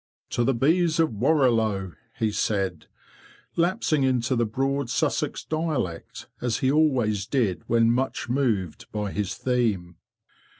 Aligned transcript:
""To 0.31 0.43
the 0.43 0.55
Bees 0.55 0.99
of 0.99 1.11
Warrilow!'' 1.13 1.93
he 2.17 2.31
said, 2.31 2.87
lapsing 3.55 4.01
into 4.01 4.35
the 4.35 4.47
broad 4.47 4.89
Sussex 4.89 5.43
dialect, 5.45 6.27
as 6.41 6.57
he 6.57 6.71
always 6.71 7.27
did 7.27 7.61
when 7.67 7.91
much 7.91 8.27
moved 8.27 8.91
by 8.91 9.11
his 9.11 9.35
theme. 9.35 9.97